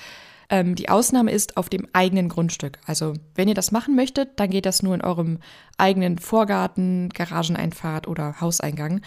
Ähm, 0.49 0.75
die 0.75 0.89
Ausnahme 0.89 1.31
ist 1.31 1.57
auf 1.57 1.69
dem 1.69 1.87
eigenen 1.93 2.29
Grundstück. 2.29 2.79
Also 2.87 3.15
wenn 3.35 3.49
ihr 3.49 3.55
das 3.55 3.71
machen 3.71 3.95
möchtet, 3.95 4.41
dann 4.41 4.51
geht 4.51 4.67
das 4.67 4.83
nur 4.83 4.95
in 4.95 5.03
eurem 5.03 5.39
eigenen 5.77 6.19
Vorgarten, 6.19 7.11
Garageneinfahrt 7.11 8.09
oder 8.09 8.41
Hauseingang. 8.41 9.03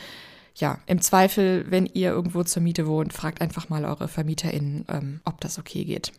Ja, 0.55 0.79
im 0.85 1.01
Zweifel, 1.01 1.65
wenn 1.69 1.85
ihr 1.85 2.12
irgendwo 2.12 2.43
zur 2.43 2.63
Miete 2.63 2.88
wohnt, 2.88 3.12
fragt 3.12 3.41
einfach 3.41 3.67
mal 3.69 3.83
eure 3.83 4.07
VermieterInnen, 4.07 4.85
ähm, 4.89 5.21
ob 5.25 5.41
das 5.41 5.59
okay 5.59 5.83
geht. 5.83 6.13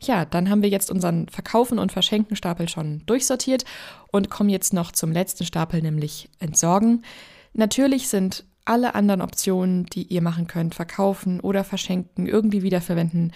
Ja, 0.00 0.24
dann 0.24 0.50
haben 0.50 0.62
wir 0.62 0.68
jetzt 0.68 0.90
unseren 0.90 1.28
Verkaufen 1.28 1.78
und 1.78 1.92
Verschenken 1.92 2.34
Stapel 2.34 2.68
schon 2.68 3.02
durchsortiert 3.06 3.64
und 4.10 4.30
kommen 4.30 4.48
jetzt 4.48 4.72
noch 4.72 4.92
zum 4.92 5.12
letzten 5.12 5.44
Stapel, 5.44 5.80
nämlich 5.80 6.28
Entsorgen. 6.40 7.04
Natürlich 7.52 8.08
sind 8.08 8.44
alle 8.64 8.94
anderen 8.94 9.20
Optionen, 9.20 9.86
die 9.86 10.04
ihr 10.04 10.22
machen 10.22 10.46
könnt, 10.46 10.74
verkaufen 10.74 11.40
oder 11.40 11.64
verschenken, 11.64 12.26
irgendwie 12.26 12.62
wiederverwenden, 12.62 13.32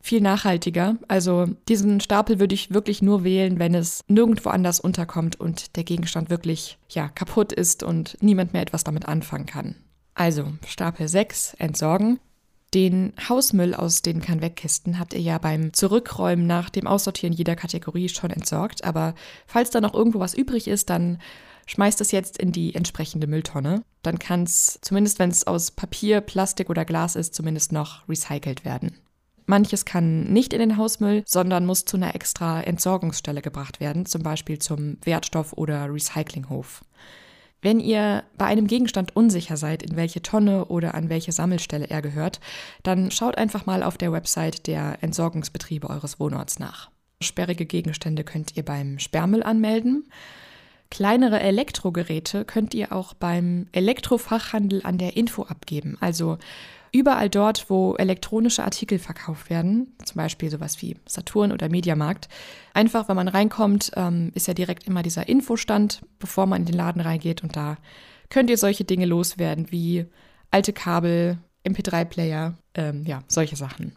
viel 0.00 0.20
nachhaltiger. 0.20 0.96
Also 1.08 1.46
diesen 1.68 2.00
Stapel 2.00 2.40
würde 2.40 2.54
ich 2.54 2.72
wirklich 2.72 3.02
nur 3.02 3.22
wählen, 3.24 3.58
wenn 3.58 3.74
es 3.74 4.02
nirgendwo 4.08 4.48
anders 4.48 4.80
unterkommt 4.80 5.38
und 5.38 5.76
der 5.76 5.84
Gegenstand 5.84 6.30
wirklich 6.30 6.78
ja, 6.88 7.08
kaputt 7.08 7.52
ist 7.52 7.82
und 7.82 8.16
niemand 8.20 8.52
mehr 8.52 8.62
etwas 8.62 8.84
damit 8.84 9.06
anfangen 9.06 9.46
kann. 9.46 9.76
Also 10.14 10.52
Stapel 10.66 11.08
6 11.08 11.54
entsorgen. 11.54 12.18
Den 12.72 13.12
Hausmüll 13.28 13.74
aus 13.74 14.00
den 14.00 14.20
Kann-Weg-Kisten 14.20 14.98
habt 14.98 15.12
ihr 15.12 15.20
ja 15.20 15.38
beim 15.38 15.72
Zurückräumen 15.72 16.46
nach 16.46 16.70
dem 16.70 16.86
Aussortieren 16.86 17.32
jeder 17.32 17.56
Kategorie 17.56 18.08
schon 18.08 18.30
entsorgt. 18.30 18.84
Aber 18.84 19.14
falls 19.46 19.70
da 19.70 19.80
noch 19.80 19.92
irgendwo 19.92 20.20
was 20.20 20.34
übrig 20.34 20.68
ist, 20.68 20.88
dann 20.88 21.18
schmeißt 21.66 22.00
es 22.00 22.12
jetzt 22.12 22.38
in 22.38 22.52
die 22.52 22.74
entsprechende 22.74 23.26
Mülltonne. 23.26 23.82
Dann 24.02 24.18
kann 24.20 24.44
es, 24.44 24.78
zumindest 24.82 25.18
wenn 25.18 25.30
es 25.30 25.46
aus 25.46 25.72
Papier, 25.72 26.20
Plastik 26.20 26.70
oder 26.70 26.84
Glas 26.84 27.16
ist, 27.16 27.34
zumindest 27.34 27.72
noch 27.72 28.08
recycelt 28.08 28.64
werden. 28.64 28.96
Manches 29.50 29.84
kann 29.84 30.32
nicht 30.32 30.54
in 30.54 30.60
den 30.60 30.78
Hausmüll, 30.78 31.22
sondern 31.26 31.66
muss 31.66 31.84
zu 31.84 31.98
einer 31.98 32.14
extra 32.14 32.62
Entsorgungsstelle 32.62 33.42
gebracht 33.42 33.80
werden, 33.80 34.06
zum 34.06 34.22
Beispiel 34.22 34.58
zum 34.58 34.96
Wertstoff- 35.02 35.52
oder 35.52 35.92
Recyclinghof. 35.92 36.82
Wenn 37.60 37.78
ihr 37.78 38.24
bei 38.38 38.46
einem 38.46 38.66
Gegenstand 38.66 39.14
unsicher 39.14 39.58
seid, 39.58 39.82
in 39.82 39.96
welche 39.96 40.22
Tonne 40.22 40.66
oder 40.66 40.94
an 40.94 41.10
welche 41.10 41.32
Sammelstelle 41.32 41.90
er 41.90 42.00
gehört, 42.00 42.40
dann 42.82 43.10
schaut 43.10 43.36
einfach 43.36 43.66
mal 43.66 43.82
auf 43.82 43.98
der 43.98 44.12
Website 44.12 44.66
der 44.66 45.02
Entsorgungsbetriebe 45.02 45.90
eures 45.90 46.18
Wohnorts 46.18 46.58
nach. 46.58 46.90
Sperrige 47.20 47.66
Gegenstände 47.66 48.24
könnt 48.24 48.56
ihr 48.56 48.64
beim 48.64 48.98
Sperrmüll 48.98 49.42
anmelden. 49.42 50.08
Kleinere 50.90 51.40
Elektrogeräte 51.40 52.46
könnt 52.46 52.72
ihr 52.72 52.92
auch 52.92 53.12
beim 53.12 53.66
Elektrofachhandel 53.72 54.80
an 54.84 54.96
der 54.96 55.16
Info 55.16 55.42
abgeben. 55.42 55.98
Also 56.00 56.38
Überall 56.92 57.28
dort, 57.30 57.70
wo 57.70 57.94
elektronische 57.94 58.64
Artikel 58.64 58.98
verkauft 58.98 59.48
werden, 59.48 59.94
zum 60.04 60.16
Beispiel 60.16 60.50
sowas 60.50 60.82
wie 60.82 60.96
Saturn 61.06 61.52
oder 61.52 61.68
Mediamarkt, 61.68 62.28
einfach, 62.74 63.08
wenn 63.08 63.16
man 63.16 63.28
reinkommt, 63.28 63.92
ähm, 63.96 64.32
ist 64.34 64.48
ja 64.48 64.54
direkt 64.54 64.86
immer 64.86 65.02
dieser 65.02 65.28
Infostand, 65.28 66.02
bevor 66.18 66.46
man 66.46 66.62
in 66.62 66.66
den 66.66 66.76
Laden 66.76 67.00
reingeht 67.00 67.42
und 67.42 67.56
da 67.56 67.76
könnt 68.28 68.50
ihr 68.50 68.58
solche 68.58 68.84
Dinge 68.84 69.06
loswerden 69.06 69.70
wie 69.70 70.06
alte 70.50 70.72
Kabel, 70.72 71.38
MP3-Player, 71.64 72.54
ähm, 72.74 73.04
ja, 73.06 73.22
solche 73.28 73.56
Sachen. 73.56 73.92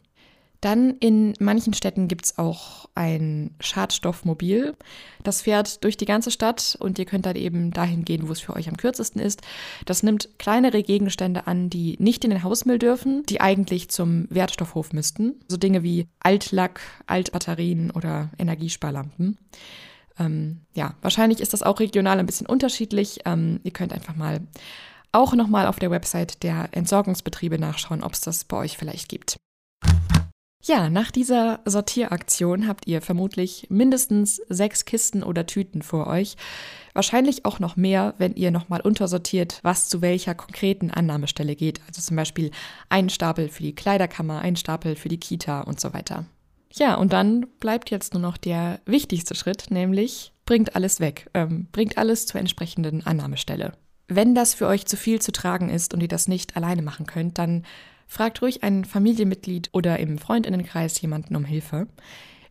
Dann 0.64 0.92
in 1.02 1.34
manchen 1.40 1.74
Städten 1.74 2.08
gibt 2.08 2.24
es 2.24 2.38
auch 2.38 2.88
ein 2.96 3.54
Schadstoffmobil. 3.60 4.78
Das 5.22 5.42
fährt 5.42 5.84
durch 5.84 5.98
die 5.98 6.06
ganze 6.06 6.32
Stadt 6.32 6.78
und 6.80 6.98
ihr 6.98 7.04
könnt 7.04 7.26
dann 7.26 7.36
eben 7.36 7.72
dahin 7.72 8.06
gehen, 8.06 8.30
wo 8.30 8.32
es 8.32 8.40
für 8.40 8.56
euch 8.56 8.70
am 8.70 8.78
kürzesten 8.78 9.22
ist. 9.22 9.42
Das 9.86 10.04
nimmt 10.04 10.30
kleinere 10.40 10.82
Gegenstände 10.82 11.48
an, 11.48 11.70
die 11.70 11.98
nicht 12.00 12.24
in 12.24 12.30
den 12.30 12.44
Hausmüll 12.44 12.80
dürfen, 12.80 13.26
die 13.26 13.42
eigentlich 13.42 13.90
zum 13.90 14.26
Wertstoffhof 14.30 14.94
müssten. 14.94 15.34
So 15.50 15.58
Dinge 15.58 15.84
wie 15.84 16.08
Altlack, 16.22 16.80
Altbatterien 17.08 17.92
oder 17.92 18.30
Energiesparlampen. 18.40 19.38
Ähm, 20.18 20.62
ja, 20.74 20.96
wahrscheinlich 21.02 21.42
ist 21.42 21.52
das 21.52 21.64
auch 21.64 21.82
regional 21.82 22.20
ein 22.20 22.26
bisschen 22.26 22.48
unterschiedlich. 22.48 23.20
Ähm, 23.26 23.60
ihr 23.64 23.72
könnt 23.72 23.92
einfach 23.92 24.16
mal 24.16 24.40
auch 25.12 25.34
nochmal 25.34 25.68
auf 25.68 25.80
der 25.80 25.92
Website 25.92 26.42
der 26.42 26.70
Entsorgungsbetriebe 26.72 27.60
nachschauen, 27.60 28.02
ob 28.02 28.14
es 28.14 28.22
das 28.22 28.46
bei 28.46 28.56
euch 28.56 28.78
vielleicht 28.78 29.10
gibt. 29.10 29.36
Ja, 30.66 30.90
nach 30.90 31.12
dieser 31.12 31.60
Sortieraktion 31.66 32.70
habt 32.70 32.88
ihr 32.88 33.02
vermutlich 33.02 33.68
mindestens 33.70 34.42
sechs 34.48 34.86
Kisten 34.86 35.22
oder 35.22 35.46
Tüten 35.46 35.82
vor 35.82 36.08
euch. 36.08 36.38
Wahrscheinlich 36.94 37.44
auch 37.44 37.60
noch 37.60 37.76
mehr, 37.76 38.14
wenn 38.18 38.36
ihr 38.36 38.50
nochmal 38.50 38.80
untersortiert, 38.80 39.60
was 39.64 39.90
zu 39.90 40.02
welcher 40.02 40.36
konkreten 40.36 40.90
Annahmestelle 40.90 41.58
geht. 41.58 41.82
Also 41.88 42.02
zum 42.02 42.16
Beispiel 42.16 42.52
ein 42.88 43.10
Stapel 43.10 43.50
für 43.50 43.64
die 43.64 43.76
Kleiderkammer, 43.76 44.40
ein 44.40 44.56
Stapel 44.56 44.96
für 44.96 45.10
die 45.10 45.20
Kita 45.20 45.62
und 45.62 45.82
so 45.82 45.94
weiter. 45.94 46.26
Ja, 46.72 46.96
und 46.96 47.12
dann 47.12 47.46
bleibt 47.60 47.92
jetzt 47.92 48.14
nur 48.14 48.22
noch 48.22 48.38
der 48.38 48.80
wichtigste 48.86 49.36
Schritt, 49.36 49.66
nämlich 49.70 50.32
bringt 50.46 50.78
alles 50.78 51.02
weg, 51.02 51.30
ähm, 51.34 51.68
bringt 51.74 51.98
alles 51.98 52.26
zur 52.26 52.40
entsprechenden 52.40 53.06
Annahmestelle. 53.06 53.74
Wenn 54.08 54.34
das 54.34 54.54
für 54.54 54.68
euch 54.68 54.86
zu 54.86 54.96
viel 54.96 55.22
zu 55.22 55.34
tragen 55.34 55.70
ist 55.70 55.94
und 55.94 56.02
ihr 56.02 56.08
das 56.08 56.30
nicht 56.30 56.56
alleine 56.56 56.82
machen 56.82 57.06
könnt, 57.06 57.38
dann 57.38 57.64
Fragt 58.14 58.44
ruhig 58.44 58.62
ein 58.62 58.86
Familienmitglied 58.86 59.70
oder 59.72 59.98
im 59.98 60.20
Freundinnenkreis 60.20 61.02
jemanden 61.02 61.36
um 61.36 61.46
Hilfe. 61.46 61.88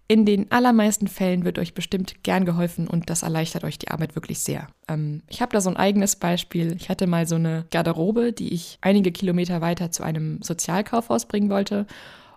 In 0.09 0.27
den 0.27 0.51
allermeisten 0.51 1.07
Fällen 1.07 1.45
wird 1.45 1.57
euch 1.61 1.73
bestimmt 1.73 2.25
gern 2.25 2.45
geholfen 2.45 2.89
und 2.89 3.11
das 3.11 3.23
erleichtert 3.23 3.63
euch 3.63 3.79
die 3.79 3.87
Arbeit 3.87 4.17
wirklich 4.17 4.41
sehr. 4.41 4.67
Ähm, 4.89 5.23
ich 5.29 5.41
habe 5.41 5.53
da 5.53 5.61
so 5.61 5.71
ein 5.71 5.77
eigenes 5.77 6.17
Beispiel. 6.17 6.75
Ich 6.81 6.89
hatte 6.89 7.07
mal 7.07 7.29
so 7.29 7.37
eine 7.37 7.65
Garderobe, 7.71 8.33
die 8.33 8.53
ich 8.53 8.79
einige 8.81 9.13
Kilometer 9.13 9.61
weiter 9.61 9.93
zu 9.93 10.03
einem 10.03 10.43
Sozialkaufhaus 10.43 11.27
bringen 11.27 11.49
wollte. 11.49 11.87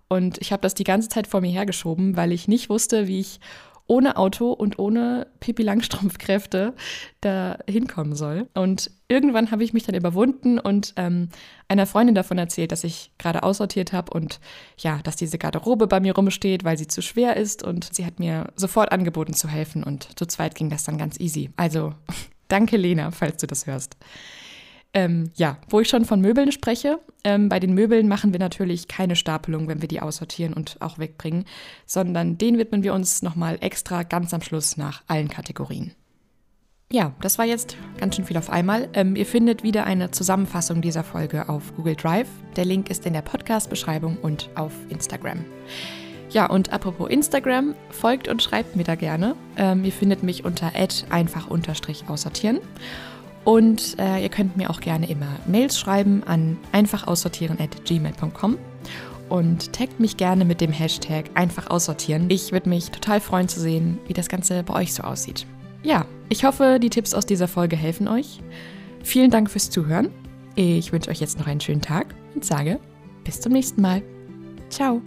Und 0.08 0.38
ich 0.38 0.52
habe 0.52 0.62
das 0.62 0.76
die 0.76 0.84
ganze 0.84 1.10
Zeit 1.10 1.26
vor 1.26 1.42
mir 1.42 1.52
hergeschoben, 1.52 2.16
weil 2.18 2.32
ich 2.32 2.48
nicht 2.48 2.70
wusste, 2.70 3.08
wie 3.08 3.22
ich 3.22 3.40
ohne 3.88 4.18
Auto 4.18 4.52
und 4.52 4.80
ohne 4.80 5.28
Pipi 5.40 5.62
Langstrumpfkräfte 5.62 6.74
da 7.22 7.58
hinkommen 7.70 8.16
soll. 8.16 8.48
Und 8.56 8.90
irgendwann 9.08 9.52
habe 9.52 9.64
ich 9.64 9.74
mich 9.74 9.84
dann 9.84 9.96
überwunden 9.96 10.58
und 10.58 10.94
ähm, 10.96 11.30
einer 11.68 11.86
Freundin 11.86 12.16
davon 12.16 12.38
erzählt, 12.38 12.72
dass 12.72 12.84
ich 12.84 13.12
gerade 13.20 13.44
aussortiert 13.44 13.94
habe 13.94 14.12
und 14.12 14.40
ja, 14.78 15.00
dass 15.04 15.16
diese 15.16 15.38
Garderobe 15.38 15.88
bei 15.88 16.00
mir 16.00 16.16
rumsteht, 16.16 16.64
weil 16.64 16.78
sie 16.78 16.88
zu 16.88 17.02
schwer 17.02 17.38
ist. 17.38 17.64
Und 17.64 17.94
sie 17.94 18.06
hat 18.06 18.20
mir 18.20 18.52
sofort 18.56 18.92
angeboten 18.92 19.34
zu 19.34 19.48
helfen 19.48 19.84
und 19.84 20.18
zu 20.18 20.26
zweit 20.26 20.56
ging 20.56 20.70
das 20.70 20.84
dann 20.84 20.98
ganz 20.98 21.20
easy. 21.20 21.52
Also 21.56 21.94
danke 22.48 22.78
Lena, 22.78 23.12
falls 23.12 23.38
du 23.38 23.48
das 23.48 23.68
hörst. 23.68 23.98
Ähm, 24.96 25.32
ja, 25.36 25.58
wo 25.68 25.82
ich 25.82 25.90
schon 25.90 26.06
von 26.06 26.22
Möbeln 26.22 26.54
spreche, 26.54 27.00
ähm, 27.26 27.50
bei 27.50 27.60
den 27.60 27.74
Möbeln 27.74 28.08
machen 28.08 28.32
wir 28.32 28.40
natürlich 28.40 28.88
keine 28.88 29.18
Stapelung, 29.18 29.68
wenn 29.68 29.82
wir 29.82 29.90
die 29.90 30.00
aussortieren 30.00 30.54
und 30.54 30.78
auch 30.80 30.98
wegbringen, 30.98 31.44
sondern 31.86 32.38
den 32.38 32.58
widmen 32.58 32.82
wir 32.82 32.94
uns 32.94 33.22
nochmal 33.22 33.58
extra 33.60 34.04
ganz 34.04 34.34
am 34.34 34.42
Schluss 34.42 34.78
nach 34.78 35.04
allen 35.08 35.28
Kategorien. 35.28 35.92
Ja, 36.90 37.14
das 37.20 37.38
war 37.38 37.46
jetzt 37.46 37.76
ganz 37.98 38.16
schön 38.16 38.24
viel 38.24 38.38
auf 38.38 38.50
einmal. 38.50 38.88
Ähm, 38.94 39.18
ihr 39.18 39.26
findet 39.26 39.64
wieder 39.64 39.84
eine 39.84 40.12
Zusammenfassung 40.12 40.82
dieser 40.82 41.04
Folge 41.04 41.50
auf 41.50 41.76
Google 41.76 41.98
Drive. 41.98 42.30
Der 42.56 42.64
Link 42.64 42.90
ist 42.90 43.06
in 43.06 43.12
der 43.12 43.22
Podcast-Beschreibung 43.22 44.16
und 44.22 44.50
auf 44.56 44.72
Instagram. 44.88 45.44
Ja, 46.30 46.46
und 46.46 46.72
apropos 46.72 47.10
Instagram, 47.10 47.76
folgt 47.90 48.30
und 48.30 48.42
schreibt 48.42 48.78
mir 48.78 48.86
da 48.86 48.96
gerne. 48.96 49.36
Ähm, 49.58 49.84
ihr 49.84 49.92
findet 49.92 50.24
mich 50.24 50.46
unter 50.46 50.72
einfach-aussortieren. 51.10 52.60
Und 53.46 53.98
äh, 54.00 54.22
ihr 54.22 54.30
könnt 54.30 54.58
mir 54.58 54.70
auch 54.70 54.82
gerne 54.82 55.08
immer 55.10 55.38
Mails 55.48 55.80
schreiben 55.80 56.24
an 56.26 56.58
einfachaussortieren.gmail.com. 56.72 58.58
und 59.30 59.74
taggt 59.74 60.00
mich 60.00 60.18
gerne 60.18 60.46
mit 60.46 60.62
dem 60.62 60.72
Hashtag 60.72 61.30
einfach 61.36 61.70
aussortieren. 61.70 62.30
Ich 62.30 62.52
würde 62.52 62.70
mich 62.70 62.90
total 62.90 63.22
freuen 63.22 63.48
zu 63.48 63.60
sehen, 63.62 64.00
wie 64.08 64.14
das 64.14 64.28
Ganze 64.30 64.64
bei 64.64 64.74
euch 64.74 64.94
so 64.94 65.04
aussieht. 65.04 65.46
Ja, 65.84 66.06
ich 66.30 66.44
hoffe, 66.44 66.80
die 66.82 66.90
Tipps 66.90 67.14
aus 67.14 67.28
dieser 67.28 67.48
Folge 67.48 67.76
helfen 67.76 68.08
euch. 68.08 68.42
Vielen 69.04 69.30
Dank 69.30 69.52
fürs 69.52 69.70
Zuhören. 69.70 70.10
Ich 70.56 70.92
wünsche 70.92 71.12
euch 71.12 71.22
jetzt 71.22 71.38
noch 71.38 71.48
einen 71.48 71.62
schönen 71.62 71.82
Tag 71.82 72.16
und 72.34 72.44
sage 72.44 72.80
bis 73.24 73.40
zum 73.40 73.52
nächsten 73.52 73.82
Mal. 73.82 74.02
Ciao. 74.70 75.02